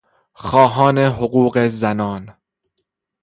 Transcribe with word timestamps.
خواهان 0.33 0.97
حقوق 0.99 1.67
زنان 1.67 2.27